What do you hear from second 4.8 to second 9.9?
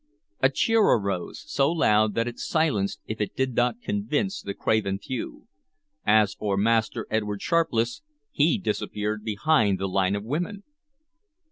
few. As for Master Edward Sharpless, he disappeared behind the